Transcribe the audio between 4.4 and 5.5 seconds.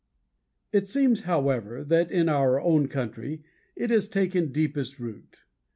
deepest root.